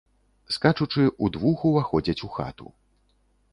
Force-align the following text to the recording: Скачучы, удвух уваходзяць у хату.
Скачучы, 0.55 1.03
удвух 1.27 1.67
уваходзяць 1.71 2.19
у 2.31 2.33
хату. 2.39 2.67